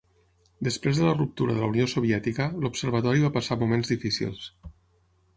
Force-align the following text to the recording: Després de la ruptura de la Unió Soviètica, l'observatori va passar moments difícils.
Després 0.67 0.99
de 1.01 1.05
la 1.07 1.11
ruptura 1.17 1.57
de 1.57 1.61
la 1.63 1.67
Unió 1.73 1.85
Soviètica, 1.91 2.47
l'observatori 2.63 3.25
va 3.25 3.31
passar 3.35 3.59
moments 3.65 3.93
difícils. 3.93 4.49